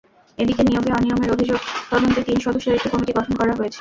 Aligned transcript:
এদিকে 0.37 0.61
নিয়োগে 0.63 0.91
অনিয়মের 0.91 1.33
অভিযোগ 1.35 1.59
তদন্তে 1.91 2.21
তিন 2.27 2.37
সদস্যের 2.45 2.75
একটি 2.77 2.89
কমিটি 2.89 3.11
গঠন 3.17 3.33
করা 3.39 3.53
হয়েছে। 3.53 3.69